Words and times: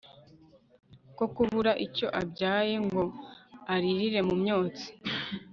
ko 1.17 1.25
kubura 1.35 1.71
icyo 1.85 2.07
abyaye 2.21 2.75
ngo 2.85 3.03
aririre 3.73 4.19
mu 4.27 4.35
myotsi 4.41 4.87